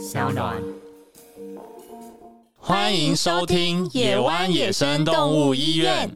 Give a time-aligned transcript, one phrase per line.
[0.00, 0.56] 小暖。
[2.56, 6.08] 欢迎收听野湾野生动物医院。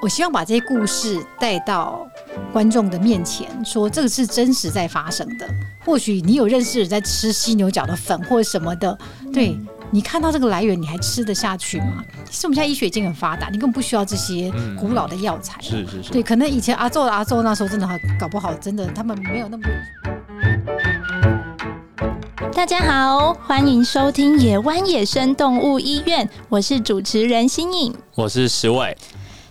[0.00, 2.08] 我希望把这些故事带到
[2.54, 5.46] 观众的面前，说这个是真实在发生的。
[5.84, 8.96] 或许你有认识人在吃犀牛角的粉或者什么的，
[9.30, 9.54] 对
[9.90, 12.02] 你看到这个来源，你还吃得下去吗？
[12.30, 15.60] 其实我们现在医学已经很发达，你根本不需要这些古老的药材。
[15.60, 17.86] 是是是，对，可能以前阿宙的阿宙那时候真的
[18.18, 20.09] 搞不好，真的他们没有那么多。
[22.60, 28.94] 大家好，欢迎收听野湾野生动物医院，我是主持人新颖，我是石伟。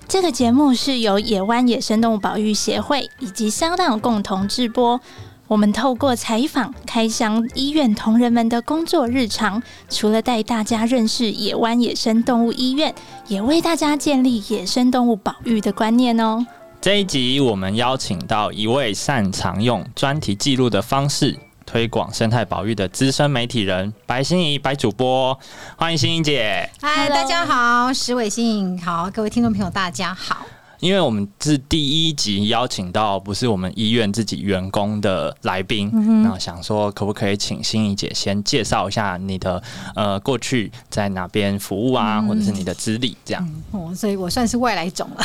[0.08, 5.02] 这个节目是由野湾野生动物保育协会以及香港共同制播。
[5.48, 12.94] 我们透过采访、开箱医院同仁们的工作日常，除了带大家认识野湾野生动物医院，
[13.28, 16.46] 也为大家建立野生动物保育的观念哦。
[16.80, 21.36] 这一集我们邀请到一位擅长用专题记录的方式。
[21.70, 25.38] 推广生态保育的资深媒体人白心怡白主播，
[25.78, 26.68] 欢迎心怡姐。
[26.82, 30.48] 嗨，大家好，石伟心颖好，各位听众朋友大家好。
[30.80, 35.92] 因为我们是第一集邀请到不是我们医院自己员工的来宾，
[36.24, 39.62] 那想说可不可以请心怡姐先介绍一下你的
[39.96, 43.50] 呃过去在哪边服务啊，或者是你的资历这样。
[43.72, 45.24] 哦，所以我算是外来种了，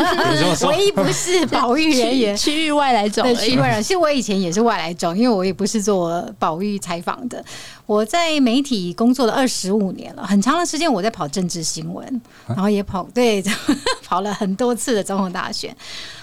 [0.68, 3.22] 唯一不是保育人员， 区域外来种。
[3.22, 3.82] 对，区域外来。
[3.82, 7.44] 其实我以前也是外来种，因为我也不是做保育采访的。
[7.88, 13.42] 我在媒体工作了二十五年了，很长的时间我在跑政治新闻，然后也跑对
[14.04, 15.74] 跑了很多次的总统大选。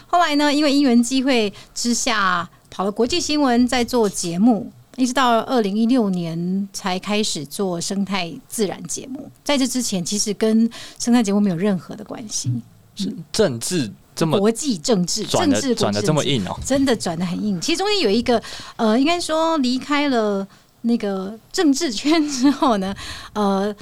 [0.06, 9.28] 后来呢，因为因缘机会之下，跑了国际新闻，在做节目，一直到二零一六年才开始做生态自然节目。
[9.44, 10.70] 在这之前，其实跟
[11.00, 12.52] 生态节目没有任何的关系。
[12.94, 17.60] 是政治这么国际政治，政治转的这么硬哦，真的转的很硬。
[17.60, 18.40] 其实中间有一个
[18.76, 20.48] 呃，应该说离开了。
[20.86, 22.96] 那个政治圈 之后呢，
[23.34, 23.76] 呃，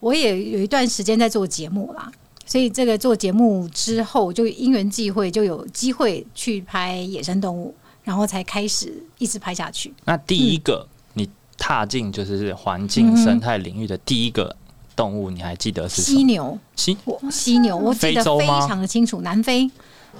[0.00, 2.10] 我也有一段时间在做节目啦，
[2.44, 7.74] 所以这个做节目之后，就因缘际会，就有机会去拍野生动物，
[8.04, 9.92] 然后才开始一直拍下去。
[10.04, 11.28] 那第一个你
[11.58, 14.56] 踏进就是环境生态领域的第一个
[14.94, 16.58] 动物，你还记得是犀牛？
[16.74, 16.96] 犀
[17.30, 19.70] 犀牛，我记得非常的清楚，南非。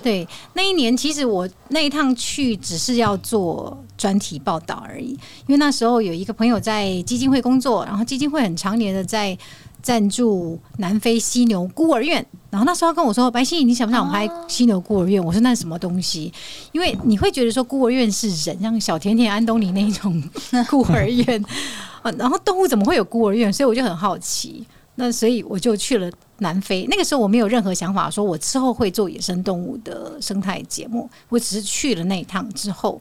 [0.03, 5.11] 对，那一年其实我那一趟去只是要做专题报道而已，
[5.47, 9.37] 因为那时候有一个朋友在基金会工作，然后基金会很常年的在
[9.83, 16.33] 赞助南非犀牛孤儿院，然后那时候跟我说：“白希，你想不想拍犀牛孤儿院？”我说：“那是什么东西？”
[16.73, 20.23] 因为你会觉得说孤儿院是人，像小甜甜、安东尼那种
[20.69, 21.45] 孤儿院，
[22.19, 23.53] 然后动物怎么会有孤儿院？
[23.53, 24.65] 所以我就很好奇。
[24.97, 26.85] 那所以我就去了南非。
[26.91, 31.09] 那个时候我没有任何想法，说我之后会做野生动物的生态节目。
[31.29, 33.01] 我只是去了那一趟之后，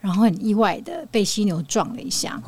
[0.00, 2.40] 然后很意外的被犀牛撞了一下，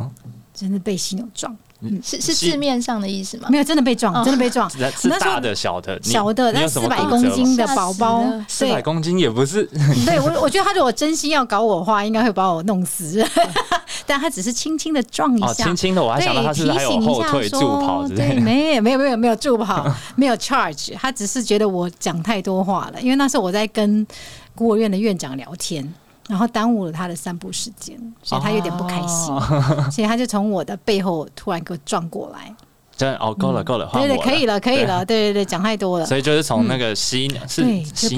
[0.55, 1.57] 真的被犀牛撞。
[2.03, 3.49] 是是字面上的意思吗？
[3.51, 4.69] 没有，真的被撞，真的被撞。
[4.71, 9.65] 是大的小的，小的，那四百公斤的宝宝，四百公斤也不是。
[10.07, 13.25] 对我，我觉得他如果真心要搞我的话，应该会把我弄死。
[14.07, 18.41] 但他只是轻轻的撞一下，轻轻的，我还想到他是还有后退助跑之类的。
[18.41, 20.95] 没有，没有，没有，没有助跑，没有 charge。
[20.97, 24.07] 他只是觉得我讲太多话了，因为那时候我在跟
[24.55, 25.93] 孤儿院的院长聊天。
[26.33, 29.39] 然后耽误了他的散步时间，所以他有点不开心，
[29.93, 32.55] 所以他就从我的背后突然给我撞过来。
[32.95, 36.05] 真哦，够了够了，对对，可以了可以了，对对对，讲太多了。
[36.07, 37.65] 所以就是从那个犀是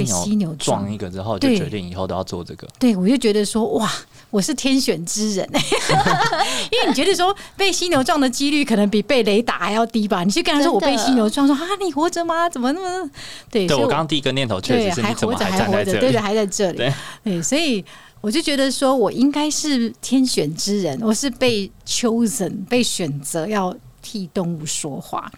[0.05, 2.69] 犀牛撞一个之后，就决定以后都要做这个。
[2.79, 3.91] 对，我就觉得说哇，
[4.31, 5.49] 我是天选之人，
[6.71, 10.23] 因为你觉得说被犀牛撞的几率可能比被雷打还要低吧？
[10.25, 12.49] 你去跟他说我被犀牛撞，说啊你活着吗？
[12.51, 13.09] 怎么那么
[13.51, 13.67] 对？
[13.67, 16.93] 对我刚刚第一个念头确实是还活着还活着，对对，还在这里。
[17.23, 17.83] 对，所以。
[18.25, 25.31] 我就觉得说，我应该是天选之人，我是被 chosen 被选择要替动物说话，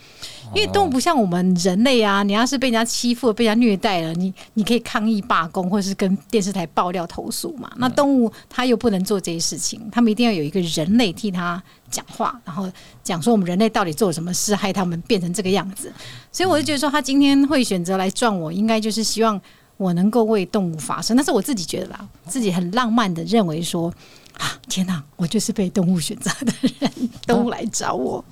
[0.55, 7.69] 因为动物不像我们人类啊，你要是被人家欺负、被人家虐待了，你你可以抗议罢工，或者是跟电视台爆料投诉嘛。
[7.79, 12.71] 那动物它又不能做这些事情，他们一定要有一个人类替他讲话，然后
[13.03, 15.93] 讲说我们人类到底做了什么事，害他们变成这个样子。
[16.31, 19.41] 所以我就觉得说，他今天会选择来撞我，应该就是希望。
[19.77, 23.93] 我能够为动物发声，那是我自己觉得啦，自己很浪漫的认为说
[24.39, 26.91] 啊，天哪，我就是被动物选择的人，
[27.27, 28.25] 动物来找我。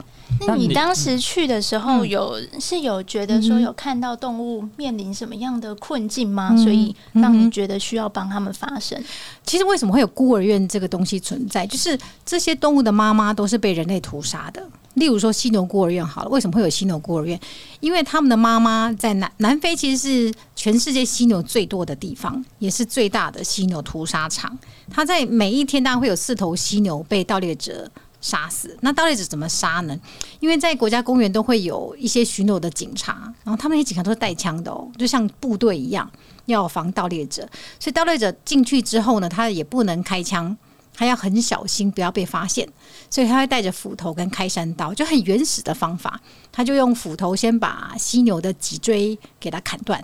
[0.47, 6.57] 那你当时去的时候，有是有觉得说有看到动物面临什么样的困境吗？
[6.57, 9.03] 所以让你觉得需要帮他们发声？
[9.45, 11.67] 其实为什么会有孤儿院这个东西存在？
[11.67, 14.67] 就是这些动物的妈妈都是被人类屠杀的。
[14.95, 17.39] 例如说犀牛孤儿院好了，为什么会有犀牛孤儿院？
[17.81, 24.57] 因为他们的妈妈在南南非，其实是全世界犀牛最多的地方，也是最大的犀牛屠杀场。
[24.91, 27.91] 它在每一天，当然会有四头犀牛被盗猎者
[28.25, 28.75] 杀死。
[28.81, 29.95] 那盗猎者怎么杀呢？
[30.41, 36.11] 因为在国家公园都会有一些巡逻的警察，然后他们那些警察都是带枪的哦，就像部队一样，
[36.47, 37.47] 要防盗猎者。
[37.79, 40.57] 所以盗猎者进去之后呢，他也不能开枪。
[40.97, 42.69] 他要很小心，不要被发现，
[43.11, 46.21] 所以他会带着斧头跟开山刀，就很原始的方法。
[46.53, 49.99] 他就用斧头先把犀牛的脊椎给它砍断，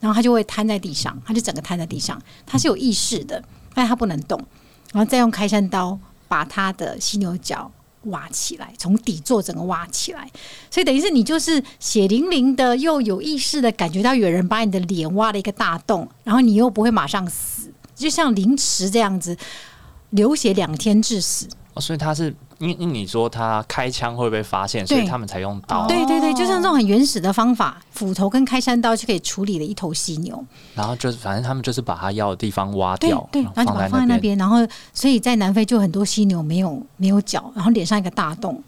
[0.00, 2.20] 然后他就会瘫在地上，他就整个瘫在地上。
[2.44, 3.40] 他是有意识的，
[3.72, 4.36] 但他不能动。
[4.92, 5.96] 然后再用开山刀
[6.28, 7.70] 把他的犀牛角
[8.02, 10.30] 挖起来，从底座整个挖起来。
[10.70, 19.36] 所以等于是你就是血淋淋的，又有意识的感觉到有人把你的脸挖了一个大洞，然后你又不会马上死，就像凌迟这样子。
[20.10, 25.86] 流血两天致死哦，所以他是因因你说他开枪会被发现，所以他们才用刀。
[25.86, 30.42] 对对对，就像这种很原始的方法，斧头跟开山刀就可以处理了一头犀牛。
[30.74, 34.38] 然后就是反正他们就是把他要的地方挖掉，对，然后就把它放在那边。
[34.38, 38.62] 然后所以在南非就很多犀牛没有没有脚，然后脸上一个大洞，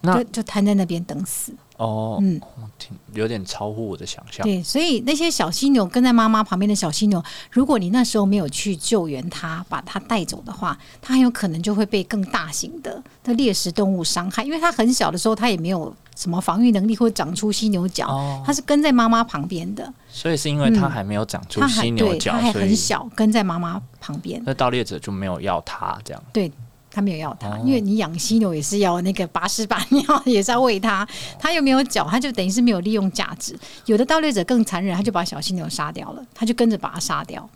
[0.00, 1.52] 那就瘫在那边等死。
[1.76, 2.40] 哦，嗯，
[2.78, 4.44] 挺有点超乎我的想象。
[4.44, 14.44] 对，所以那些小犀牛跟在妈妈旁边的小犀牛，如果你那时候没有去救援它，把它带走的话，它很有可能就会被更大型的的猎食动物伤害。
[14.44, 19.92] 因为它很小的时候，它也没有什么防御能力，或长出犀牛角，它是跟在妈妈旁边的。
[20.08, 24.40] 所以是因为它还没有长出犀牛角，它还很小，跟在妈妈旁边。
[24.46, 26.22] 那盗猎者就没有要它这样。
[26.32, 26.52] 对。
[26.94, 31.06] 他没有要它，因为你养犀牛也是要那个拔屎拔尿，也是要喂它。
[31.40, 33.58] 它又没有脚，它就等于是没有利用价值。
[33.86, 37.48] 有的盗猎者更残忍，他就把小犀牛杀掉了，他就跟着把它杀掉，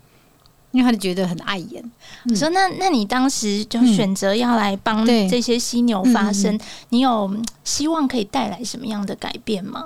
[0.71, 1.81] 因为他就觉得很碍眼。
[2.29, 6.59] 我说：“那那你当时就选择要来帮这些犀牛发声，
[6.89, 7.33] 你有
[7.63, 9.85] 希望可以带来什么样的改变吗？”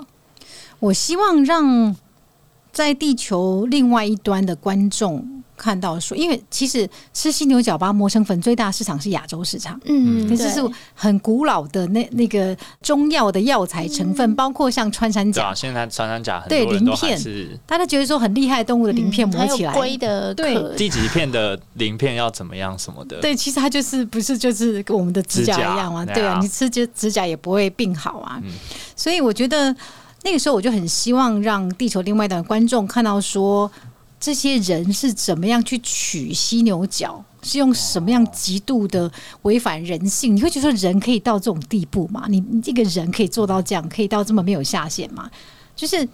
[0.79, 1.95] 我希望让
[2.71, 5.42] 在地球另外一端的观众。
[5.55, 9.79] 看到说，因为其实吃犀牛角把它磨成粉，最大市场是亚洲市场。
[9.85, 10.59] 嗯，这是
[10.93, 15.53] 很古老的那那个中药的药材成分，包括像穿山甲。
[15.53, 23.21] 现在穿山甲很多鳞片是大家觉得说很厉害的动物的鳞片磨起来，龟的对第几片的鳞片要怎么样什么的？
[23.21, 26.05] 对，其实它就是不是就是跟我们的指甲一样啊？
[26.05, 28.41] 对啊，你吃就指甲也不会病好啊。
[28.95, 29.73] 所以我觉得
[30.23, 33.71] 那个时候我就很希望让地球另外的观众看到说。
[34.23, 37.21] 这些人是怎么样去取犀牛角？
[37.41, 39.11] 是用什么样极度的
[39.41, 40.33] 违反人性？
[40.33, 42.25] 你会觉得人可以到这种地步吗？
[42.29, 45.29] 你你这个人可以做到这样，可以到这么没有下限吗？
[45.75, 46.07] 就是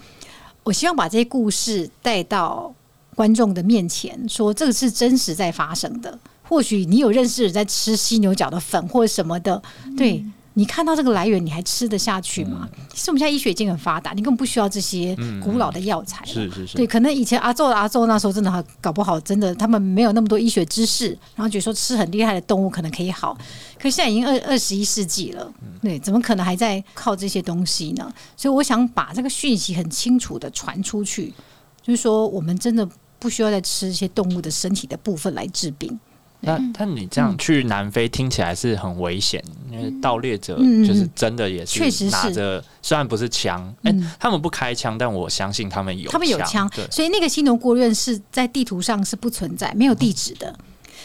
[0.64, 2.74] 我希望把这些故事带到
[3.14, 6.18] 观众的面前，说这个是真实在发生的。
[6.42, 9.62] 或许你有认识人在吃犀牛角的粉或者什么的，
[9.96, 10.26] 对。
[10.56, 12.68] 你看到这个来源，你还吃得下去吗？
[12.94, 16.26] 其实我们现在医学已经很发达，你根本不需要这些古老的药材。
[16.26, 16.76] 是是是。
[16.76, 23.38] 对，可能以前阿周阿周那时候真的搞不好，真的他们没有那么多医学知识，然后觉得说吃很厉害的动物可能可以好。
[23.80, 25.50] 可现在已经二二十一世纪了，
[25.82, 28.12] 对，怎么可能还在靠这些东西呢？
[28.36, 31.34] 所以我想把这个讯息很清楚的传出去，
[31.82, 32.86] 就是说我们真的
[33.18, 35.98] 不需要再吃一些动物的身体的部分来治病。
[36.42, 50.56] 那但你这样去南非听起来是很危险，因为盗猎者就是真的也是拿着，虽然不是枪，哎，他们不开枪，但我相信他们有，他们有枪，所以那个新农孤儿院是在地图上是不存在，没有地址的。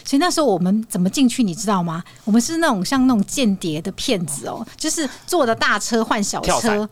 [0.05, 2.03] 所以那时候我们怎么进去，你知道吗？
[2.25, 6.89] 我们是那种像那种间谍的骗子哦，就是坐的大车换小车，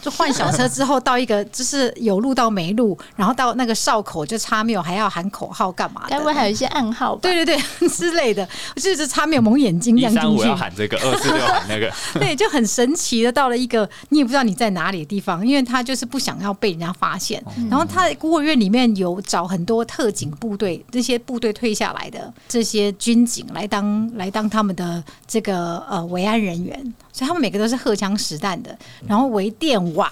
[0.00, 6.02] 就换小车之后到一个就是有路到没路，然后到那个哨口就插没有，还要喊口号干嘛？
[6.08, 7.20] 该不会还有一些暗号吧？
[7.22, 10.46] 对对对 之类的，就是插没有蒙眼睛这样进去。
[10.46, 17.42] 要喊这个，二四六喊那个， 对，就很神奇的到了一个你也不知道你在哪里的地方，因为他就是不想要被人家发现。
[17.70, 22.32] 然后他孤儿院里面有找很多特警部队，这些部队退下来的。
[22.52, 26.78] 这些军警来当来当他们的这个呃维安人员，
[27.10, 28.78] 所以他们每个都是荷枪实弹的，
[29.08, 30.06] 然后围电网，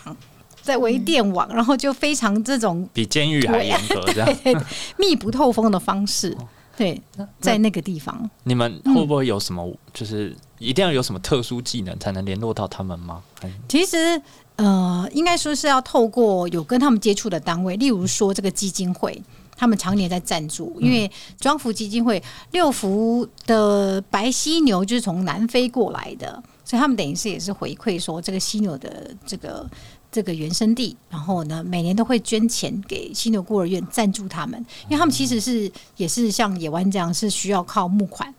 [0.62, 4.64] 在围电网，然后就非常这种比监狱还严格，这样
[4.96, 6.34] 密不透风的方式。
[6.78, 6.98] 对，
[7.42, 13.22] 在那个地方，你们会不会有什么就是一定要有什么特殊技能才能联络到他们吗？
[13.68, 14.18] 其实
[14.56, 19.22] 呃，应该说是要透过有跟他们接触的单位，例如说这个基金会。
[19.60, 29.68] 他们常年在赞助，因为庄福基金会六福的白犀牛就是从南非过来的，所以他们等于是也是回馈说这个犀牛的这个
[30.10, 38.34] 这个原生地，然后呢每年都会捐钱给犀牛孤儿院赞助他们，因为他们其实是也是像野湾这样是需要靠募款、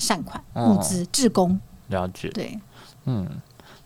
[0.00, 2.28] 善款、物资、志工了解。
[2.30, 2.58] 对，
[3.04, 3.24] 嗯。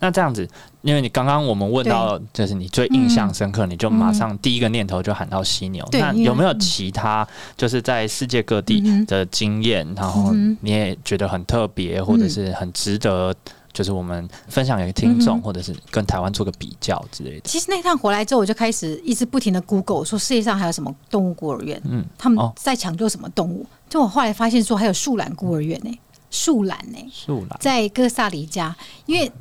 [0.01, 0.45] 那这样子，
[0.81, 5.87] 因为你刚刚我们问到，就是你最印象深刻，你就马上第一个念头就喊到犀牛。
[5.93, 13.33] 那有没有其他就是在世界各地的经验，然后你也觉得很特别，或者是很值得？
[13.73, 17.41] 就是我们分享给听众，或者是跟台湾做个比较之类的。
[17.45, 23.65] 其实那趟回来之后，我就开始一直不停的 Google 说世界上还有什么动物孤儿院，嗯，他们在抢救什么动物。
[23.87, 27.57] 就我后来发现说还有树懒孤儿院呢，树懒呢，树懒。
[27.61, 29.31] 在哥萨黎加，因为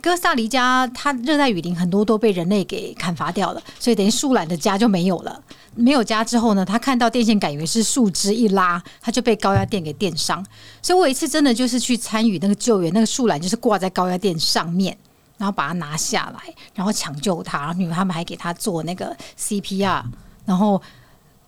[0.00, 5.42] 哥萨黎加它热带雨林很多都被人类给砍伐掉了，所以等于树懒的家就没有了。
[5.74, 10.44] 没有家之后呢，他看到电线杆以为是树枝，一拉他就被高压电给电伤。
[10.82, 14.96] 所以我一次真的就是去参与那个救援，那个树懒就是挂在高压电上面，
[15.38, 20.02] 然后把它拿下来，然后抢救他，然后因为他们还给他做那个 CPR，
[20.44, 20.80] 然后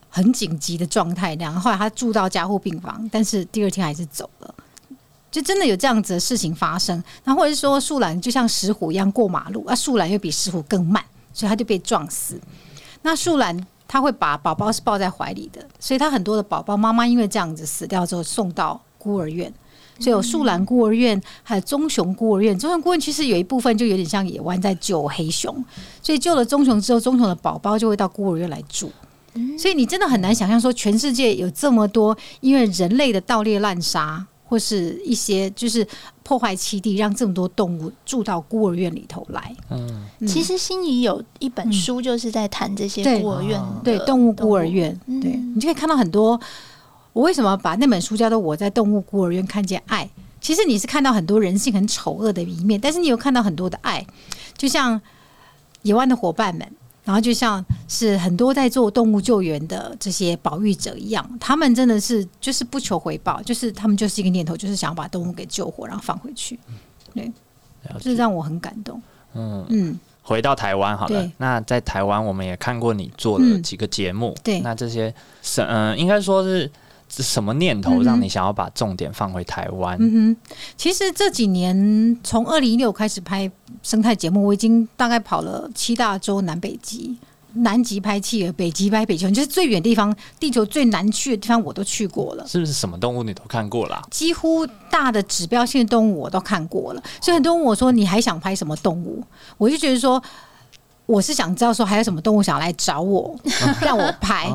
[0.09, 1.35] 很紧急的状态。
[1.35, 4.55] 然后后来他住到加护病房，但是第二天还是走了。
[5.33, 7.03] 就真的有这样子的事情发生。
[7.25, 12.41] 然后或者是说树懒就像石虎一样过马路，啊，树懒又比石虎更慢，所以它就被撞死。
[13.03, 13.67] 那树懒。
[13.89, 19.53] 他会把宝宝是抱在怀里的，所以他很多的宝宝妈妈因为这样子死掉之后送到孤儿院，
[19.99, 22.59] 所以有树懒孤儿院，还有棕熊孤儿院。
[22.59, 25.63] 棕熊孤儿院其实有一部分就有点像野湾在救黑熊，
[26.01, 28.91] 所以救了棕熊之后，棕熊的宝宝就会到孤儿院来住。
[29.59, 34.27] 所以你真的很难想象说，全世界有这么多因为人类的盗猎滥杀。
[34.53, 35.87] 或是一些就是
[36.23, 39.57] 破坏栖地，让这么多动物住到孤儿院里头来。
[39.71, 44.95] 嗯，其实心仪有一本书，就是在谈这些孤儿院，对动物孤儿院。
[45.07, 46.39] 对你就可以看到很多。
[47.15, 50.05] 我为什么把那本书叫做《我在动物孤儿院看见爱》？
[50.39, 54.07] 其实你是看到很多人性很丑恶的一面，但是你有看到很多的爱，
[54.59, 55.01] 就像
[55.81, 56.71] 野外的伙伴们。
[57.05, 66.59] 然后就像是很多在做动物救援的这些保育者一样，他们真的是就是不求回报，就是他们就是一个念头，就是想要把动物给救活，然后放回去。
[67.15, 67.31] 对，
[68.01, 69.01] 这让我很感动。
[69.35, 76.71] 嗯嗯，回到台湾好了，那在台湾我们也看过你做了几个节目，对，那这些是嗯，应该说是。
[77.15, 79.99] 是什么念头让你想要把重点放回台湾？
[80.01, 83.51] 嗯哼，其实这几年从二零一六开始拍
[83.83, 87.15] 生态节目，我已经大概跑了七大洲南北极，
[87.53, 92.49] 南极拍企鹅，北极拍北极熊，就是最远地方，地球最难去的地方我都去过了。
[92.49, 94.03] 是不是什么动物你都看过了？
[94.11, 99.23] 几乎大的指标性的动物我都看过了，所以很多人问我说你还想拍什么动物？
[99.59, 100.23] 我就觉得说，
[101.05, 103.39] 我是想知道说还有什么动物想来找我
[103.83, 104.51] 让我拍。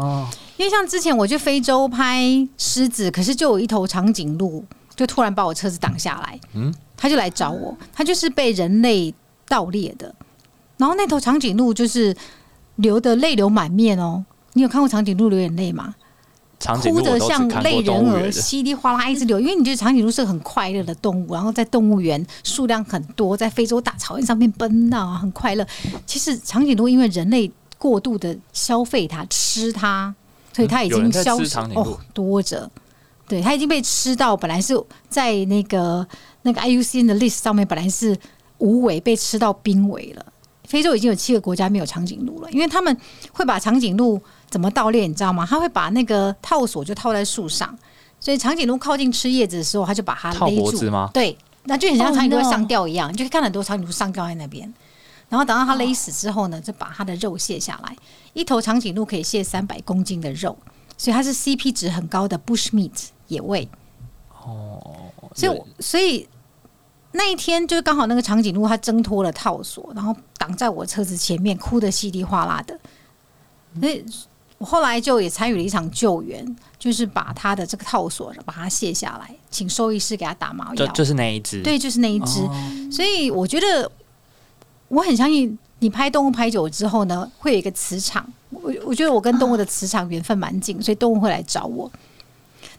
[0.57, 9.13] 因为像之前我去非洲拍狮子，可是就有一头长颈鹿，就突然把我车子挡下来，嗯，他就来找我，他就是被人类
[9.47, 10.13] 盗猎的，
[10.77, 12.15] 然后那头长颈鹿就是
[12.77, 14.25] 流的泪流满面哦。
[14.53, 15.93] 你有看过长颈鹿流眼泪吗？
[16.81, 19.39] 哭的像泪人儿，稀里哗啦一直流。
[19.39, 25.63] 因为你觉得长颈鹿是个很快乐的动物，然后在动物园数量很多，在非洲大草原上面奔闹啊，很快乐。
[26.07, 30.15] 其实长颈鹿因为人类过度的消费它，吃它。
[30.57, 32.67] 所以它已经消失哦，多着，
[33.27, 34.35] 对，它已经被吃到。
[34.35, 34.73] 本来是
[35.07, 36.05] 在那个
[36.41, 38.17] 那个 IUCN 的 list 上面，本来是
[38.57, 40.25] 无尾，被吃到濒危了。
[40.63, 42.97] 非洲已经有七个国家没有长颈鹿了，因为他们
[43.31, 45.45] 会把长颈鹿怎么盗猎，你知道吗？
[45.47, 47.77] 他会把那个套索就套在树上，
[48.19, 51.09] 所以长颈鹿靠近吃叶子的时候，他就把它勒住吗？
[51.13, 54.73] 对，那就很像长颈鹿上吊一样，就可以看很多长颈鹿上吊在那边。
[55.29, 57.93] 然后等到它勒死之后呢，就把它的肉卸下来。
[58.33, 60.57] 一头长颈鹿可以卸三百公斤的肉，
[60.97, 62.91] 所以它是 CP 值很高的 bush meat
[63.27, 63.67] 野味。
[64.41, 66.25] 哦，所以所以
[67.11, 72.79] 那一天就是刚好那个长颈鹿它挣脱了套索，然后挡在我车子前面，哭得稀里哗啦的。
[73.81, 74.05] 所以
[74.59, 80.87] 我后来就也参与了一场救援，就是把它的这个套索把它卸下来，请兽医师给它打麻药。
[80.93, 82.47] 就是那一只，对，就是那一只。
[82.89, 83.91] 所以我觉得。
[84.87, 88.25] 我很相信你拍动物拍久了之后呢，会有一个磁场。
[88.49, 91.91] 我我觉得我跟动物的磁场缘分蛮近，所以动物会来找我。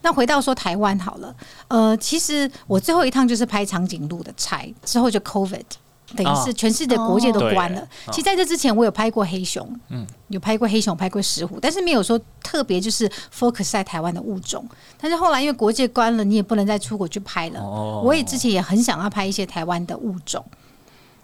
[0.01, 1.35] 那回到说台湾好了，
[1.69, 5.61] 呃，其实我最后一趟就是拍长颈鹿的差，之后就 COVID，
[6.17, 7.87] 等于是全世界国界都关了。
[8.07, 14.67] 其实在这之前，我有拍过黑熊，嗯，有拍过黑熊，拍过石虎，但是没有说特别就是 focus 在台湾的物种。
[14.99, 17.61] 但是后来因为国界关了，你也不能再出国去拍了。
[18.03, 20.43] 我也之前也很想要拍一些台湾的物种。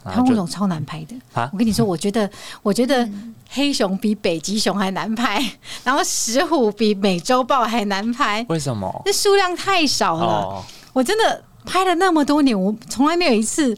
[0.04, 1.16] 它物种超难拍的，
[1.52, 2.28] 我跟你说，我觉得，
[2.62, 3.08] 我觉得
[3.48, 5.42] 黑熊比北极熊还难拍，
[5.82, 8.44] 然后石虎比美洲豹还难拍。
[8.48, 9.02] 为什么？
[9.06, 10.64] 那数量太少了。
[10.92, 13.76] 我真的拍了那么多年，我从来没有一次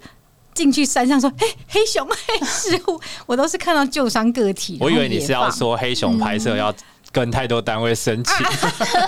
[0.53, 4.79] 进去山上说，嘿，黑熊、黑石虎，我都是看到旧伤个体。
[4.81, 6.75] 我以为你是要说黑熊拍摄要。
[7.17, 8.35] 跟太多单位申请，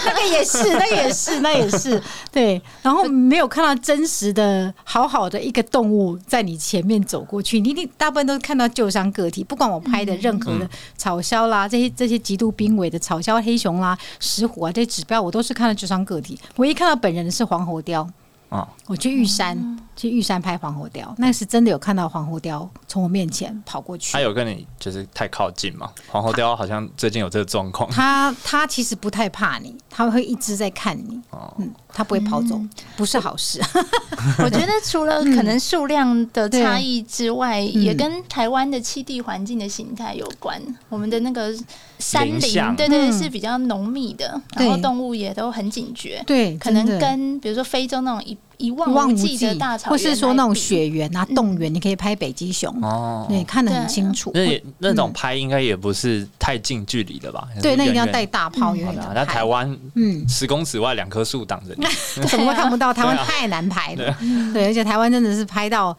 [0.06, 2.58] 那个也是， 那个也是，那也是对。
[2.80, 9.44] 然后没有看到真实的好好的一个动物在你前面走过去，你一定大部分都看到旧伤个体。
[9.44, 16.40] 不管我拍的任何的草鸮啦，这些这些极度濒危的草鸮、黑熊啦、石虎啊这些指标，我都是看到旧伤个体。
[16.56, 18.08] 唯一看到本人的是黄喉貂。
[18.48, 18.66] 啊！
[18.86, 24.12] 我去玉山，去玉山拍黄喉貂，那是真的有看到黄喉貂从我面前跑过去。
[24.12, 25.90] 他有跟你就是太靠近吗？
[26.08, 27.90] 黄喉貂好像最近有这个状况。
[27.90, 31.20] 他他其实不太怕你，他会一直在看你。
[31.30, 32.60] 哦，嗯，他不会跑走，
[32.96, 33.60] 不是好事。
[34.38, 40.62] 我觉得除了可能数量的差异之外，也跟台湾的栖地环境的形态有关。
[40.88, 41.52] 我们的那个
[41.98, 46.22] 山林，对对，是比较浓密的，然后动物也都很警觉。
[46.24, 54.30] 对，可能跟比如说非洲那种一一望无际的大草原，或是说那种雪原啊、动物园，你可以拍北极熊哦，对，看得很清楚。
[54.34, 57.48] 那那种拍应该也不是太近距离的吧？
[57.62, 58.74] 对，那一定要带大炮。
[59.14, 61.86] 那台湾，嗯，十公尺外两棵树挡着你，
[62.28, 62.92] 怎么会看不到？
[62.98, 64.16] 台湾太难拍了，
[64.52, 65.96] 对，而且台湾真的是拍到。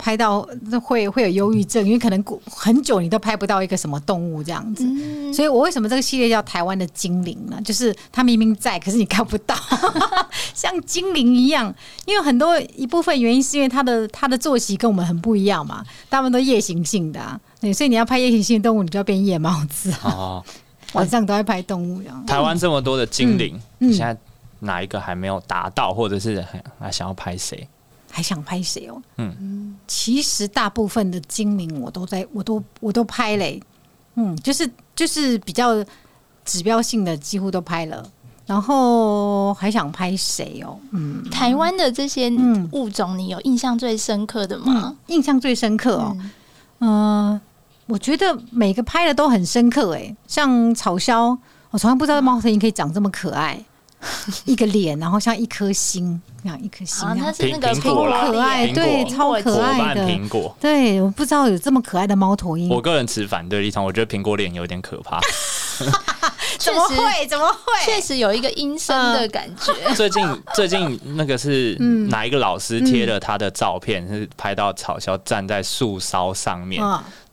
[0.00, 0.40] 拍到
[0.82, 4.82] 会会有忧郁症，因为可能很久你都拍不到一个什么动物这样子，
[5.30, 7.60] 所以我为什么这个系列叫台湾的精灵呢？
[7.62, 9.54] 就是它明明在，可是你看不到，
[10.54, 11.72] 像精灵一样。
[12.06, 20.42] 因为很多一部分原因是因为它的它的作息跟我们很不一样嘛，大部分都夜行性的，对，所以你要拍夜行性的动物，你就要变夜猫子哦，
[20.94, 22.02] 晚上都在拍动物。
[22.26, 24.18] 台湾这么多的精灵，你现在
[24.60, 26.42] 哪一个还没有达到，或者是
[26.78, 27.68] 还想要拍谁？
[28.10, 29.00] 还想拍谁哦？
[29.16, 33.62] 嗯，其实大部分的精灵我都在，我都我都拍嘞。
[34.16, 35.84] 嗯，就是就是比较
[36.44, 38.04] 指标性的，几乎都拍了。
[38.46, 40.76] 然后还想拍谁哦？
[40.90, 42.28] 嗯，台湾的这些
[42.72, 44.96] 物种，你有印象最深刻的吗？
[45.06, 46.16] 印象最深刻哦。
[46.80, 47.40] 嗯，
[47.86, 49.94] 我觉得每个拍的都很深刻。
[49.94, 51.38] 哎，像草鸮，
[51.70, 53.64] 我从来不知道猫头鹰可以长这么可爱。
[54.44, 60.56] 一个脸，然后像一颗星，那样一颗心，它是那个苹果可爱，对，超可爱的苹果。
[60.60, 62.68] 对，我不知道有这么可爱的猫头鹰。
[62.68, 65.20] 我个人持反对立场，我觉得苹果脸有点可怕。
[66.58, 67.26] 怎么会？
[67.26, 67.84] 怎么会？
[67.84, 69.72] 确实有一个阴森的感觉。
[69.94, 71.74] 最近最近那个是
[72.08, 76.82] 哪一个老师贴了他的照片，是拍到草鸮站在树梢上面。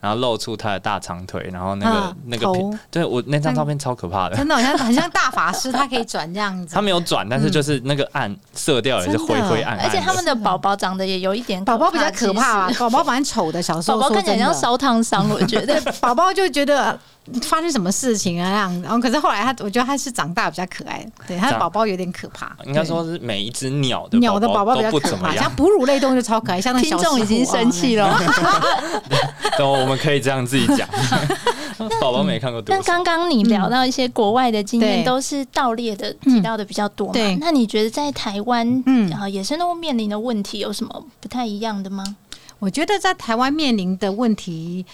[0.08, 2.48] 然后露出他的大长腿，然后那个那个，
[2.90, 6.74] 对我那张照片超可怕的，真的好像很像大法师，他可以转这样子。
[6.74, 9.86] 他没有转，但是就是那个暗色调也是灰灰暗暗。
[9.86, 12.72] 而且他们的宝宝长得也有一点，宝宝比较可怕啊？
[12.80, 16.98] 宝宝蛮丑的，小时候宝宝看起来像烧烫伤，我觉得 宝宝就觉得。
[17.42, 18.50] 发生什么事情啊？
[18.50, 21.06] 这样，然后可是后来他，我觉得他是长大比较可爱。
[21.28, 22.56] 对，他的宝宝有点可怕。
[22.66, 28.18] 应该说是每一只鸟的鸟的宝宝比较可怕，像哺乳类动物就超可爱，像那听众已经生气了。
[29.58, 30.88] 等我们可以这样自己讲。
[32.02, 32.62] 宝宝没看过。
[32.68, 37.12] 那刚刚你聊到一些国外的经验，都是盗猎的提到的比较多。
[37.14, 42.04] 对，那你觉得在台湾，嗯，野生动物面临的问题有什么不太一样的吗？
[42.60, 44.86] 我觉得在台湾面临的问题。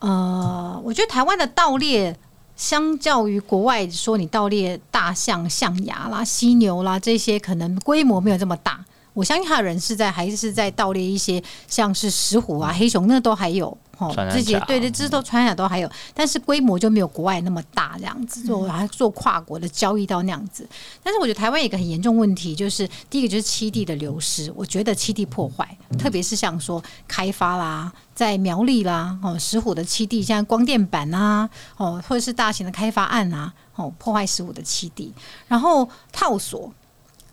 [0.00, 2.16] 呃，我觉得台湾的盗猎，
[2.56, 8.84] 相较于国外说你盗猎大象、象牙啦、犀牛啦这些，可能规模没有这么大。
[9.12, 13.76] 我相信他的人是在还是在盗猎一些像是石虎啊、黑熊，那都还有。
[13.98, 20.66] 哦，这些对对，这都传染都还有，但是规模就没有国外那么大，这样子做还做跨国的交易到那样子。
[21.02, 35.12] 但是我觉得台湾有一个很严重问题，就是第一个就是栖地的流失，我觉得栖地破坏，特别是像说开发啦，在苗栗啦，哦，石虎的栖地，像光电板啊，哦，或者是大型的开发案啊，哦，破坏石虎的栖地，
[35.46, 36.72] 然后套索。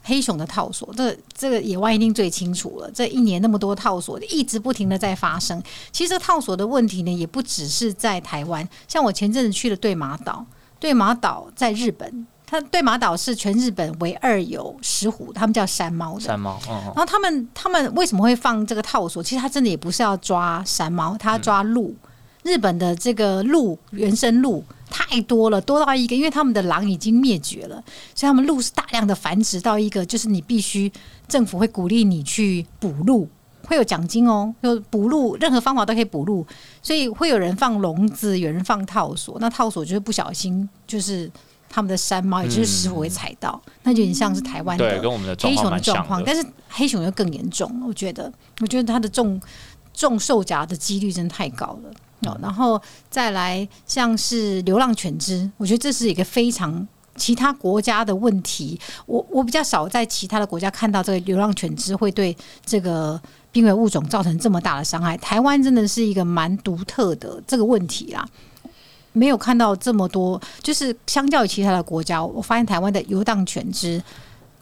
[0.08, 2.89] 黑熊的套索，这这个野外一定最清楚了。
[2.91, 5.62] 这一年那么多套索，一直不停的在发生。
[5.91, 8.67] 其实套索的问题呢，也不只是在台湾。
[8.88, 10.46] 像我前阵子去了对马岛，
[10.80, 16.22] 对马岛在日本，它对马岛是全日本唯二有石虎，他们叫山猫的。
[16.22, 19.22] 山猫，然后他们他们为什么会放这个套索？
[19.22, 21.93] 其实他真的也不是要抓山猫，他抓鹿。
[22.43, 24.63] 日本的这个鹿，原生鹿。
[24.89, 27.84] 太多了，多到一个，因为他们的狼已经灭绝了，
[28.15, 30.91] 所以他们鹿是大量的繁殖到一个，就是你必须
[31.28, 33.28] 政府会鼓励你去捕鹿，
[33.65, 36.45] 会有奖金哦，就捕鹿，任何方法都可以捕鹿，
[36.82, 41.30] 所以会有人放笼子，有人放套索，那套索就是不小心就是
[41.69, 44.86] 他们的山猫，也就是石虎会踩到，那就很像是台湾的
[45.41, 49.39] 黑熊的状况，但是黑熊又更严重，我觉得，我觉得它的中
[49.93, 51.91] 中受夹的几率真的太高了。
[52.41, 58.80] 然后再来像是流浪犬只，我觉得这是一个非常其他国家的问题。
[59.06, 63.19] 我我比较少在其他的国家看到这个流浪犬只会对这个
[63.51, 65.15] 濒危物种造成这么大的伤害。
[65.17, 68.27] 台湾真的是一个蛮独特的这个问题啦。
[69.13, 73.99] 没有看到这么多，就是相较于其他的国家，我发现台湾的游荡犬只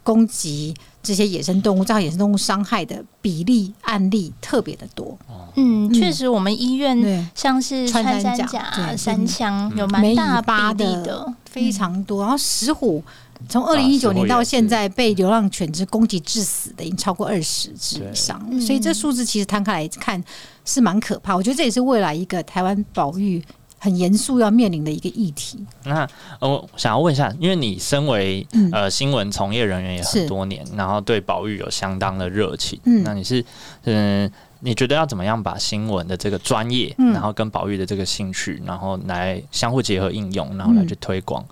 [0.06, 5.18] 攻击这些野生动物，造成野生动物伤害的比例案例特别的多。
[5.56, 12.22] 嗯，确实，我们医院像是穿山甲、山枪有蛮大比例的，非常多。
[12.22, 13.04] 然后石虎。
[13.50, 20.24] 从二零一九年到现在，被流浪犬只攻击致死的已经超过二十只以上，所以这数字其实摊开来看
[20.64, 21.36] 是蛮可怕。
[21.36, 23.44] 我觉得这也是未来一个台湾保育
[23.86, 25.64] 很严肃要面临的一个议题。
[25.84, 26.08] 那
[26.40, 33.04] 我想要问一下，因为你身为呃新闻从业人员也很多年，然后对保育有相当的热情，嗯。
[33.04, 33.46] 那你是
[33.84, 34.30] 嗯，
[34.62, 41.46] 你觉得要怎么样把新闻的这个专业，然后跟保育的这个兴趣，然后来相互结合应用，然后来去推广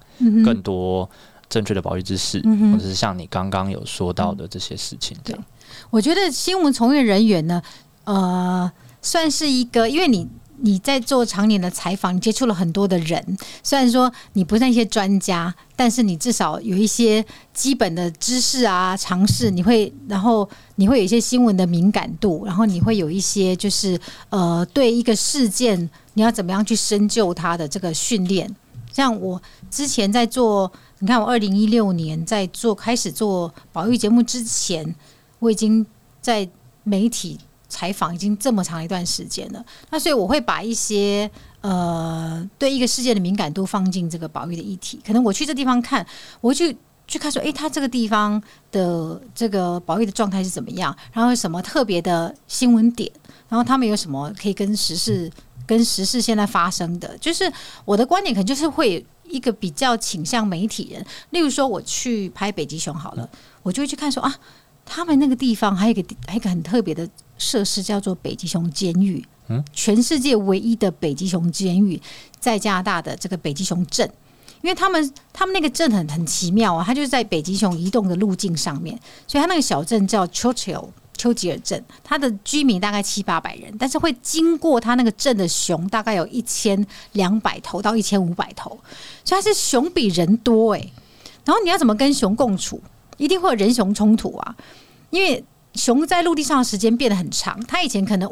[0.44, 1.08] 更多。
[1.50, 2.42] 正确的保育知识，
[2.72, 5.44] 或者是像你刚刚有说到的这些事情，这样，
[5.92, 7.62] 我觉得新闻从业人员呢，
[8.06, 8.72] 呃，
[9.04, 10.28] 算是一个，因为你
[10.62, 28.54] 你在做常年的采访，你接触了很多的人，虽然说你不是那些专家，但是你至少有一些基本的知识啊、尝试，你会，然后你会有一些新闻的敏感度，然后你会有一些就是呃，对一个事件你要怎么样去深究它的这个训练，
[28.92, 30.72] 像我之前在做。
[31.00, 34.96] 你看，我二零一六年在做开始做保育节目之前，
[35.40, 35.86] 我已经
[36.22, 36.48] 在
[36.86, 37.38] 媒体
[37.74, 39.66] 采访已经这么长一段时间了。
[39.90, 41.30] 那所以我会把一些
[41.62, 45.02] 呃对一个事件的敏感度放进这个保育的议题。
[45.06, 46.06] 可能我去这地方看，
[46.42, 50.96] 我会去去看说，哎，他这个地方的这个保育的状态是怎么样？
[51.12, 53.12] 然后有什么特别的新闻点？
[53.50, 55.32] 然后他们有什么可以跟时事
[55.66, 57.18] 跟时事现在发生的？
[57.18, 57.52] 就是
[57.86, 59.06] 我的观点，可能就是会。
[59.30, 63.28] 一个比较倾向媒体人，例如说我去拍北极熊好了，
[63.64, 64.36] 我就会去看说啊，
[64.86, 72.02] 他们那个地方还有一个还有一个很特别的设施，叫做北极熊监狱，嗯，全世界唯一的北极熊监狱
[72.40, 74.10] 在加拿大的这个北极熊镇，
[74.62, 80.90] 因为他们他们那个镇很很奇妙啊，它就是在北极熊移动的路径上面，所以它那个小镇叫 Churchill。
[81.16, 88.72] 丘吉尔镇，它的居民大概七八百人，但是会经过它那个镇的熊大概有一千两百头到一千五百头，
[89.24, 90.92] 所以它是熊比人多诶。
[91.46, 92.82] 然后你要怎么跟熊共处？
[93.18, 94.56] 一定会有人熊冲突啊，
[95.12, 95.42] 因为
[95.76, 98.30] 熊在陆地上的时间变得很长，它以前可能。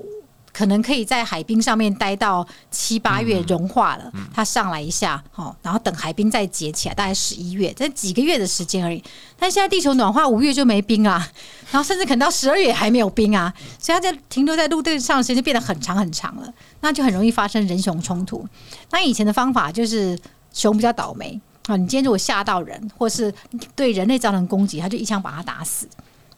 [0.53, 9.01] 可能可以在海冰上面待到七八月融化了，它上来一下，好，然后等海冰再结起来，大概十一月，这几个月的时间而已。
[9.39, 11.25] 但现在地球暖化，五月就没冰啊，
[11.71, 18.45] 然后甚至可能到十二月还没有冰啊，所以它在停留在陆地上的时间就变得很长很长了，那就很容易发生人熊冲突。
[18.89, 20.19] 那以前的方法就是
[20.51, 23.33] 熊比较倒霉啊，你今天如果吓到人，或是
[23.73, 25.87] 对人类造成攻击，他就一枪把它打死。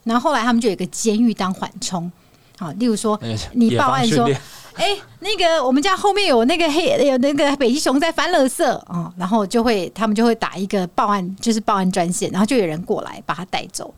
[0.03, 2.11] 然后后来他们就有一个监狱当缓冲。
[2.57, 3.19] 好，例如说，
[3.53, 4.29] 你报案说，
[4.75, 13.93] 哎， 那个我们家后面有那个黑有那个北极熊在翻垃圾啊，然后就会他们就会打一个报案，就是报案专线，然后就有人过来把他带走。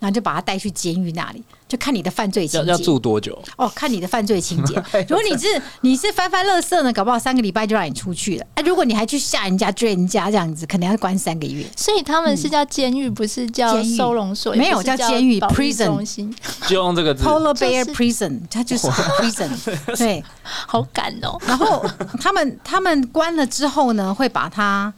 [0.00, 1.42] 然后就把他带去监狱那里，
[1.74, 2.70] 就看你的犯罪情节。
[2.70, 3.36] 要住多久？
[3.56, 4.74] 哦，看你的犯罪情节。
[5.08, 8.46] 如果你是你是翻翻乐色呢，搞不好三个礼拜就让你出去了。
[8.54, 11.66] 哎，如果你还去吓人家、追人家这样子，可能要关三个月。
[11.76, 14.54] 所以他们是叫监狱，不是叫收容所。
[14.54, 16.32] 没有叫监狱，prison。
[16.68, 19.50] 就用这个字，polar bear prison，它就是 prison。
[19.98, 21.36] 对，好赶哦。
[21.46, 21.84] 然后
[22.20, 24.92] 他们他们关了之后呢，会把他。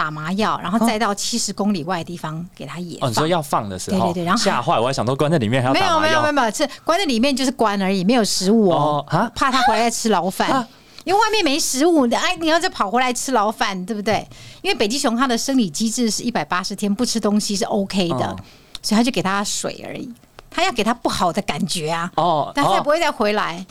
[0.00, 2.96] 打麻药，然后再到七十公里外的地方给他野。
[3.02, 10.66] 哦，你说要放的时候，对对对，然后吓坏，我还想说关在里面还要没有没有没有没有，是关在里面就是关而已，没有食物哦啊，怕他回来吃牢饭，
[11.04, 14.26] 因为外面没食物，哎，你要再跑回来吃牢饭，对不对？
[14.62, 18.34] 因为北极熊它的生理机制是一百八十天不吃东西是 OK 的，
[18.80, 20.10] 所以他就给它水而已，
[20.50, 23.62] 他要给它不好的感觉啊，哦，但他不会再回来。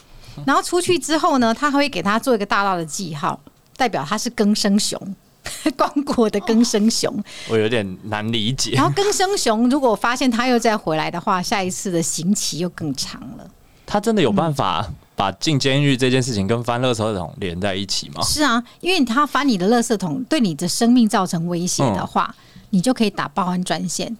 [0.46, 3.40] 然后出去之后呢，他还会给它做一个大大的记号，
[3.76, 5.00] 代表它是更生熊。
[5.78, 7.14] 光国的更生熊，
[7.50, 8.72] 我有点难理解。
[8.72, 13.50] 然后更生熊如果发现他又再回来的话，下一次的刑期又更长了。
[13.86, 18.22] 他真的有办法把进监狱这件事情跟翻垃圾桶连在一起吗？
[18.22, 22.36] 是啊，因为他翻你的垃圾桶，对你的生命造成威胁的话，
[22.70, 24.16] 你就可以打报案专线。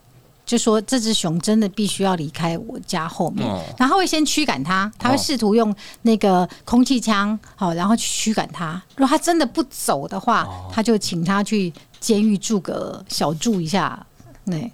[0.50, 8.82] 就说这只熊真的必须要离开我家后面，然后会先驱赶它，它会试图用那个空气枪，好，然后去驱赶它。
[8.96, 14.04] 如果它真的不走的话，他就请它去监狱住个小住一下。
[14.44, 14.72] 对，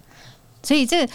[0.62, 1.06] 所以这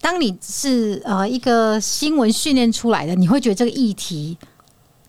[0.00, 4.38] 当你是呃一个新闻训练出来的，你会觉得这个议题。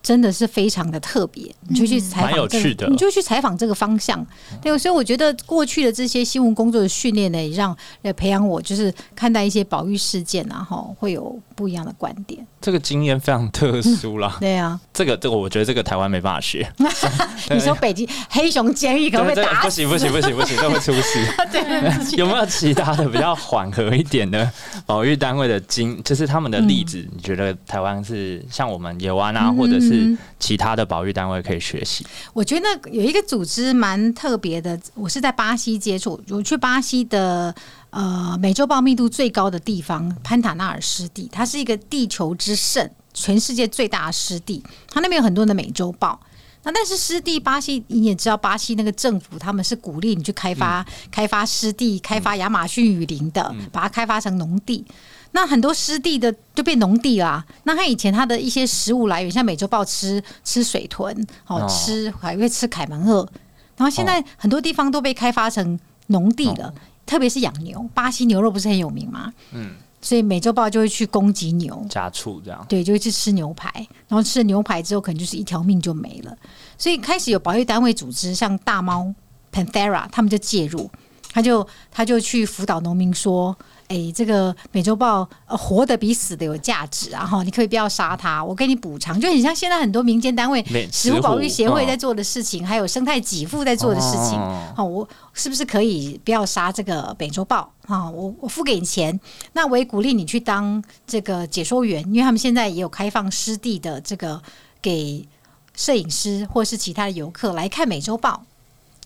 [0.02, 4.24] 真的是非常的特别，你就去采访这个，你就去采访这个方向。
[4.62, 12.46] 对，所以我觉得过去的这些新闻工作的训练呢，也让来培养我，就是看待一些保育事件啊，哈，会有不一样的观点。
[12.60, 14.36] 这个经验非常特殊啦。
[14.40, 16.68] 对啊，这个这个，我觉得这个台湾没办法学。
[17.50, 19.62] 你说北京黑熊监狱可能会打？
[19.62, 21.24] 不行不行不行不行，这会出事。
[21.52, 24.50] 对，有没有其他的比较缓和一点的
[24.86, 27.06] 保育单位的经，就是他们的例子？
[27.14, 29.97] 你觉得台湾是像我们野湾啊，或者是
[30.38, 32.06] 其他的保育单位可以学习？
[32.32, 37.54] 我觉得有一个组织蛮特别的，我是在巴西接触，我去巴西的。
[37.90, 44.62] 呃，美洲豹密度最高的地方潘塔纳尔湿地，它是一个地球之圣，全世界最大的湿地。
[44.90, 46.20] 它那边有很多的美洲豹。
[46.64, 54.84] 那但是湿地，巴西你也知道，巴西那个政府他们是鼓励你去开发、开发湿地、开发亚马逊雨林的，把它开发成农地。
[55.32, 57.44] 那很多湿地的就变农地啦。
[57.64, 63.28] 那他以前他的一些食物来源，像美洲豹吃吃水豚，哦，吃还会吃凯门鳄。
[63.76, 66.72] 然后现在很多地方都被开发成农地了。
[67.06, 69.32] 特别是养牛，巴西牛肉不是很有名吗？
[69.52, 73.72] 嗯，所以美洲豹就会去攻击牛，家畜这样，对，就会去吃牛排，
[74.08, 76.36] 然后吃了牛排之后，可能就是一条命就没了。
[76.76, 79.14] 所以开始有保育单位组织，像大猫
[79.50, 80.90] Panthera，他们就介入，
[81.32, 83.56] 他就他就去辅导农民说。
[83.88, 87.24] 哎，这个美洲豹呃活的比死的有价值啊！
[87.24, 94.38] 哈，你可以不要杀它，我给你补偿，就很像现在很多民间单位、食物保育协会在做的事情，还有生态给付在做的事情。
[94.76, 97.72] 哦，我是不是可以不要杀这个美洲豹？
[97.86, 99.18] 啊，我我付给你钱，
[99.54, 104.38] 那我也鼓励你去当这个解说员，因为他们现在也有开放湿地的这个
[104.82, 105.26] 给
[105.74, 108.44] 摄影师或是其他的游客来看美洲豹。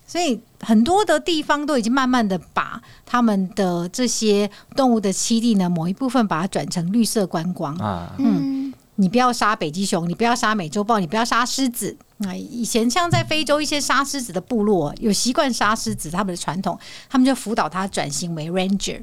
[0.06, 8.14] 所以很多的地方都已经慢慢的把他们的这些动物的栖地呢，某一部分把它转成绿色观光啊。
[8.18, 11.96] 嗯，你不要杀北极熊，你不要杀美洲豹，你不要杀狮子。
[12.18, 19.02] 那，以前像在非洲一些杀狮子的部落，有习惯杀狮子，他们的传统，他们就辅导他转型为 ranger。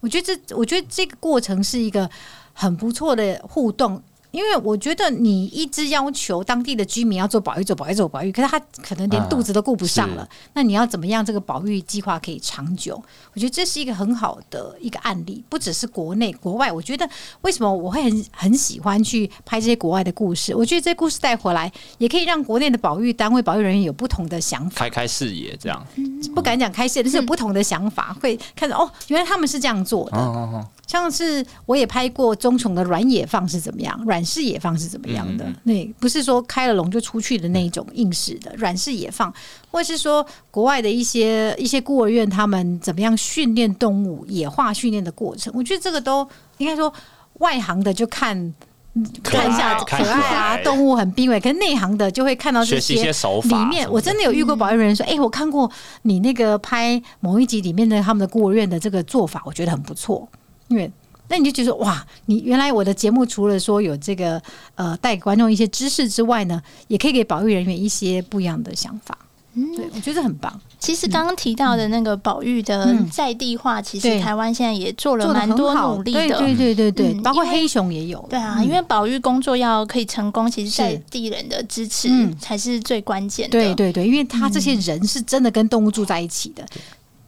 [0.00, 2.08] 我觉得这，我觉得这个过程是一个
[2.52, 4.02] 很不错的互动。
[4.32, 10.28] 因为我觉得你一直要求当地的居民要做保育、做保育、做保育，可是他可能连肚子都顾不上了。
[10.54, 13.00] 那你要怎么样这个保育计划可以长久？
[13.34, 16.72] 我觉得这是一个很好的一个案例，不只是国内、国外。
[16.72, 17.08] 我觉得
[17.42, 20.54] 为什么我会很很喜欢去拍这些国外的故事？
[20.54, 25.54] 我觉得这些故事带回来，也可以让国内的保育单位、保育人员有不同的想法，开开视野。
[25.60, 25.86] 这样
[26.34, 30.16] 不敢讲开视野，但是有不同的想法，会看到哦，原来他们是这样做的。
[30.92, 35.50] 像是我也拍过棕熊的软野放是怎么样，软式野放是怎么样的？
[35.62, 39.32] 那不是说开了笼就出去的那种硬式的软式野放，
[39.70, 45.50] 或是说国外的一些一些孤儿院，他们怎么样训练动物野化训练的过程？
[45.56, 46.28] 我觉得这个都
[46.58, 46.92] 应该说
[47.38, 48.54] 外行的就看
[49.22, 53.48] 看一下可爱啊，动物很濒危，可是内行的就会看到这些手法。
[53.48, 55.70] 里面我真的有遇过保育人员说：“哎，我看过
[56.02, 60.28] 你那个拍某一集里面的他们的孤儿院的这个做法，我觉得很不错。”
[60.72, 60.90] 因为
[61.28, 64.42] 那你就觉得哇，你原来我的节目除了说有这个
[64.74, 69.16] 呃带给观众一些知识之外呢，也可以给保育人员一些不一样的想法。
[69.54, 70.60] 嗯，对我觉得很棒。
[70.78, 76.38] 其实刚刚提到的那个保育的在地化，其实台湾现在也做了蛮多努力的。
[76.38, 78.26] 对对对对，包括黑熊也有。
[78.30, 82.08] 对啊，因为保育工作要可以成功，其实在地人的支持
[82.40, 83.52] 才是最关键的。
[83.52, 86.66] 对对对，因为他这些人是真的跟动物住在一起的。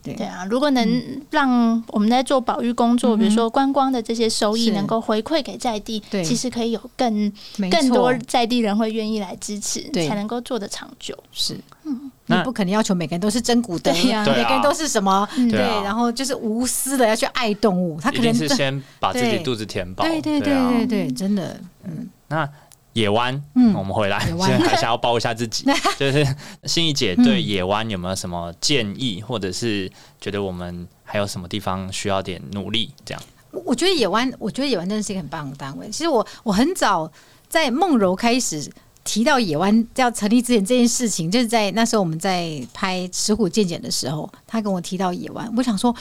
[0.05, 0.27] 对。
[0.27, 7.33] 啊，如果能让我们在做保育工作，比如说观光的这些收益能够回馈给在地，其实可以有更
[7.71, 11.17] 更多在地人会愿意来支持，才能够做得长久。
[11.33, 13.93] 是，嗯，你不可能要求每个人都是真骨的。
[14.09, 15.29] 呀，每个人都是什么？
[15.51, 20.05] 对，然后就是无私的要去爱动物，他可能是先把自己肚子填饱。
[20.05, 22.49] 对对对对对，真的，嗯，那。
[22.95, 25.65] 野湾，嗯，我们回来，现在还想要报一下自己，
[25.99, 26.27] 就是
[26.65, 32.91] 心怡姐对野湾有没有什么建议，或者是觉得我们还有什么地方需要点努力？
[33.05, 35.89] 这样，我觉得野湾，我觉得野湾真的是一个很棒的单位。
[35.91, 37.11] 其实我我很早
[37.49, 38.71] 在梦柔开始。
[39.07, 45.95] 提到野湾要成立之前这件事情，就是在那时候我们在拍《石虎见简》的时候，他跟我提到野湾，我想说，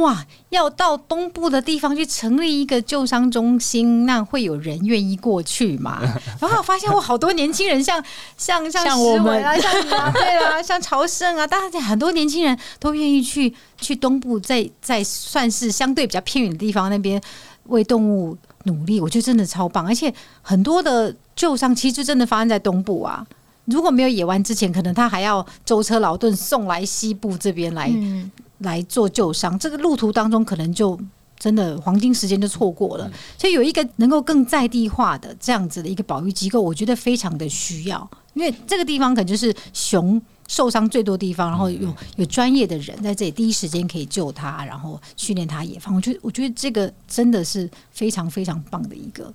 [0.00, 6.00] 哇，要到东部的地方去成立一个救伤中心，那会有人愿意过去吗？
[6.40, 8.02] 然后我发现，我好多年轻人，像
[8.36, 17.20] 像像石伟啊，像你啊，对啊，像朝圣啊，大家很多年轻人都愿意去去东部，在在算是相对比较偏远的地方那边
[17.64, 18.36] 为动物。
[18.64, 23.26] 努力，我觉得真的超棒，而且很多的旧伤其实真的发生在东部啊。
[23.64, 27.90] 如果没有野湾之前，可能他还要舟车劳顿送来西部这边来
[28.60, 30.98] 来做救伤，这个路途当中可能就
[31.38, 33.10] 真的黄金时间就错过了。
[33.36, 45.94] 所以有一个能够更在地化的这样子的一个保育机构，我觉得非常的需要，因为这个地方可能就是熊受伤最多地方，然后有有专业的人在这里第一时间可以救他，然后训练他野放。
[45.94, 49.32] 我觉得，我觉得这个真的是非常非常棒的一个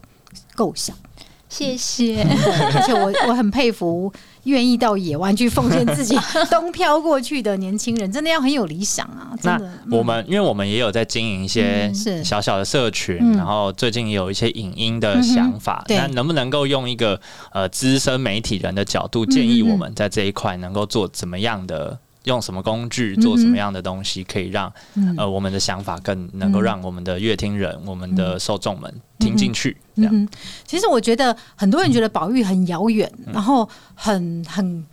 [0.54, 0.96] 构想。
[1.48, 2.22] 谢谢，
[2.74, 4.12] 而且我我很佩服
[4.44, 6.18] 愿意到野湾去奉献自己
[6.50, 9.32] 东漂过去的年轻人，真的要很有理想啊！
[9.42, 11.92] 真的，我们因为我们也有在经营一些
[12.24, 17.20] 小小的社群，然后最近也有一些影音的想法，那能不能够用一个
[17.52, 22.00] 呃资深媒体人的角度建议我们在这一块能够做怎么样的？
[22.26, 24.72] 用什么工具做什么样的东西，可以让
[25.18, 29.76] 呃我们的想法更能够让我们的乐听人、我们的受众们听进去？
[29.96, 30.30] 这样，
[30.66, 34.86] 其实我觉得很多人觉得宝玉很遥远，然后很很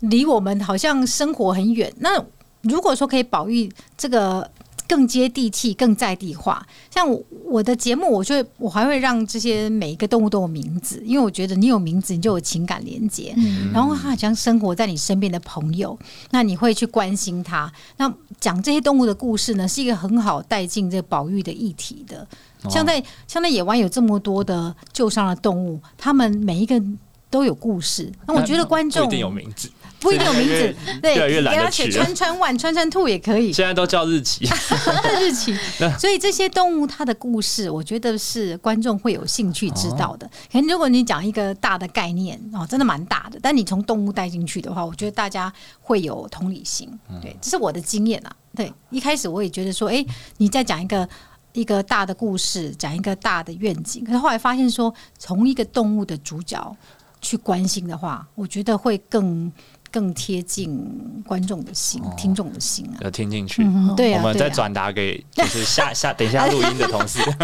[0.00, 1.92] 离我们好像生活很远。
[1.98, 2.22] 那
[2.62, 4.50] 如果说可以宝玉这个。
[4.90, 6.66] 更接地气、更在地化。
[6.90, 7.06] 像
[7.44, 13.32] 我的节目，我就我还会让这些每一个动物都有名字，因为我觉得你有名字，你就有情感连接。
[13.36, 15.96] 嗯然后它好像生活在你身边的朋友，
[16.32, 17.72] 那你会去关心它。
[17.98, 22.26] 那讲这些动物的故事呢，是一个很好带进这保育的议题的。
[22.68, 26.82] 像在像在野外有这么多的救伤的动物，他们每一个
[27.30, 28.10] 都有故事。
[28.26, 29.70] 那我觉得观众一定有名字。
[30.00, 33.52] 不一定有名字，对，给他写川川万、川川兔也可以。
[33.52, 34.48] 现在都叫日期，
[35.20, 35.54] 日期。
[35.98, 40.26] 所以这些动物它的故事，我觉得是观众会有兴趣知道的。
[40.50, 46.88] 可能如果你讲一个大的概念哦，真的蛮大的，但你从动物带进去的话，我觉得大家会有同理心。
[47.20, 48.34] 对，这是我的经验啊。
[48.56, 50.02] 对，一开始我也觉得说，哎，
[50.38, 51.06] 你在讲一个
[51.52, 56.76] 一个大的故事，讲一个大的愿景，可是后来发现说，从一个动物的主角
[57.20, 59.52] 去关心的话，我觉得会更。
[59.90, 60.78] 更贴近
[61.26, 63.66] 观众的心、听众的心啊，要听进去。
[63.96, 67.18] 对啊，我们再转达给就是下下等一下录音的同事。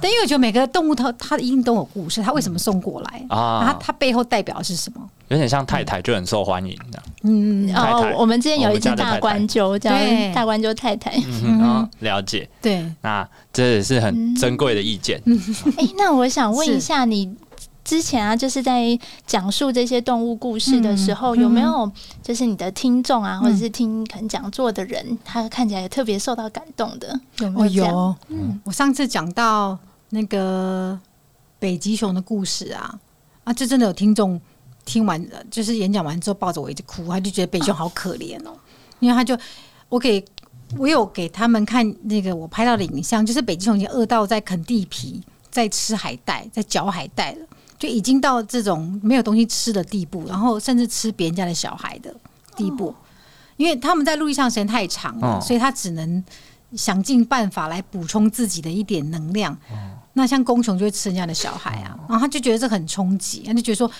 [0.00, 3.64] 对，因为我觉得每个动物它它一定都有故事，它为什么送过来啊？
[3.66, 5.08] 它它背后代表的是什么？
[5.28, 7.02] 有点像太太就很受欢迎的。
[7.22, 9.90] 嗯，哦，我们之前有一只大关鸠叫
[10.34, 11.12] 大关鸠太太。
[11.42, 12.48] 嗯，了解。
[12.60, 15.20] 对，那这也是很珍贵的意见。
[15.78, 17.34] 哎，那我想问一下你。
[17.84, 21.90] 之前啊，就是在讲述这些动物故事的时候，有没有
[22.22, 27.20] 就是你的听众啊，或者是听可能讲座的人，他看起来特别受到感动的？
[27.40, 27.84] 有没有？
[27.84, 28.16] 有。
[28.28, 30.98] 嗯，我上次讲到那个
[31.58, 32.98] 北极熊的故事啊，
[33.44, 34.40] 啊，这真的有听众
[34.86, 38.56] 听完，就是演讲完之后抱着我一直哭，他就觉得北极熊好可怜哦，
[38.98, 39.36] 因为他就
[39.90, 40.24] 我给
[40.78, 47.46] 我有给他们看那个我拍到的影像，就是北极熊已经饿到在啃地皮，在吃海带，在嚼海带了。
[47.78, 52.14] 就已经到这种没有东西吃的地步，然后甚至吃别人家的小孩的
[52.56, 52.94] 地步，
[53.56, 56.24] 因为他们在陆地上时间太长了，所以他只能
[56.76, 59.56] 想尽办法来补充自己的一点能量。
[60.14, 63.90] 那像公熊就会吃人家的小孩啊，然后他就觉得这很冲击，他就觉得说，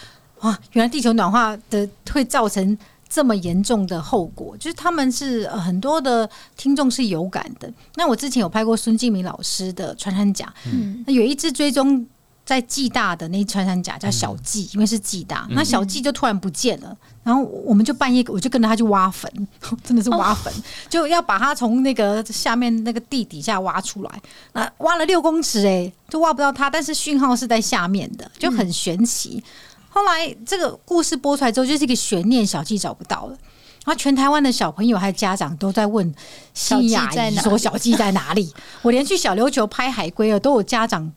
[0.40, 7.70] 哇，原来地球暖化的会造成这么严重的后果，就是他们是很多的听众是有感的。
[7.96, 12.06] 那我之前有拍过孙敬明老师的穿山甲，嗯，那有一只追踪。
[12.44, 19.30] 在暨大的那穿山甲叫小季，因为是暨大，那小纪就突然不见了，然后我们就半夜我就跟着他去挖坟，
[19.83, 20.52] 真的是挖坟，
[20.90, 24.11] 就要把它从那个下面那个地底下挖出来，
[24.52, 29.42] 那挖了六公尺哎，就挖不到它，但是讯号是在下面的，就很玄奇。
[29.88, 33.38] 后来这个故事播出来之后，就是一个悬念，小纪找不到了，
[33.87, 36.14] 然后全台湾的小朋友还有家长都在问
[36.52, 38.52] 新雅姨说小季在哪里？
[38.83, 41.11] 我连去小琉球拍海龟啊，都有家长。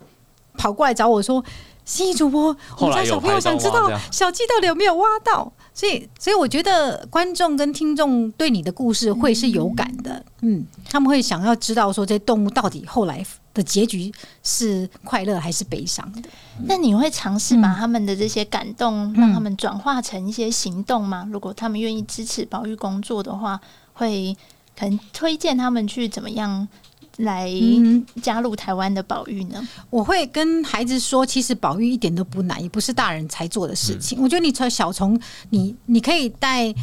[0.58, 1.43] 跑过来找我说
[1.86, 10.26] ：“新主播，我们家小朋友想知道小鸡到底有没有挖到。”所以，所以我觉得观众跟听众对你的故事会是有感的。
[10.41, 16.28] 嗯，他们会想要知道说这动物到底后来的结局是快乐还是悲伤的。
[16.65, 21.28] 那你会尝试把他们的这些感动，让他们转化成一些行动吗？
[21.32, 23.62] 如果他们愿意支持保育工作的话，
[23.93, 24.36] 会
[24.76, 26.67] 可能推荐他们去怎么样？
[27.18, 27.52] 来
[28.22, 29.68] 加入台湾的保育呢？
[29.90, 34.22] 我会跟孩子说，其实保育一点都不难，也不是大人才做的事情。
[34.22, 36.74] 我觉得你从小从你你可以带。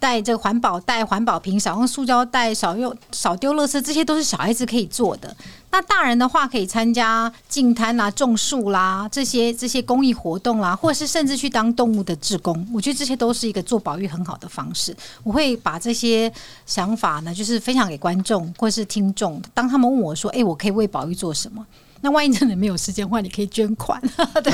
[0.00, 5.36] 带这个环保袋、环保瓶，少用塑胶袋，少用少丢垃圾，这些都是小孩子可以做的。
[5.70, 12.66] 那大人的话，可以参加净滩啦、种树啦这些这些公益活动啦，或是甚至去当动物的志工。
[12.74, 14.96] 我觉得这些都是一个做保育很好的方式。
[15.22, 16.32] 我会把这些
[16.66, 19.40] 想法呢，就是分享给观众或是听众。
[19.54, 21.64] 当他们问我说：“哎，我可以为保育做什么？”
[22.02, 24.00] 那万一真的没有时间的话，你可以捐款。
[24.42, 24.52] 对，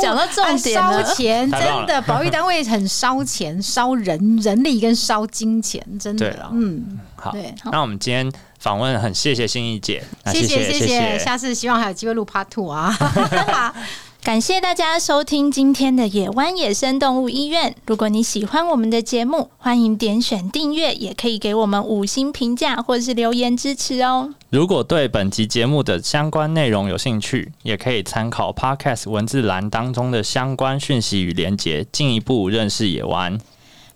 [0.00, 6.48] 讲到重点烧钱真的，保育单位很烧钱，烧人人力跟烧金钱，真的。
[6.52, 7.34] 嗯，好。
[7.70, 12.94] 那我们今天访问很谢谢心怡姐，谢谢谢谢，下次希望还有机会录 Part Two 啊。
[14.22, 17.74] 感谢大家收听今天的野湾野生动物医院。
[17.86, 24.32] 如果你喜欢我们的节目，欢迎点选订阅，也可以给我们五星评价或是留言支持哦。
[24.50, 33.40] 如果对本集节目的相关内容有兴趣，也可以参考 Podcast 文字栏当中的相关讯息与连结，进一步认识野湾。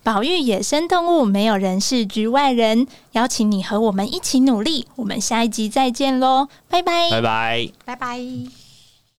[0.03, 2.89] 保育野生动物，没有人是局外人。
[3.13, 4.87] 邀请你和我们一起努力。
[4.97, 8.66] 我们下一集再见喽，拜拜，拜拜，拜拜。